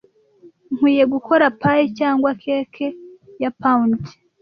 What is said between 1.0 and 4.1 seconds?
gukora pie cyangwa cake ya pound?